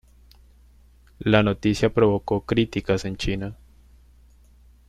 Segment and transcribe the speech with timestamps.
[1.19, 3.55] La noticia provocó críticas en China.